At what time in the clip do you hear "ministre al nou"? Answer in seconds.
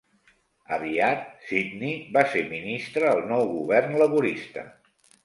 2.53-3.45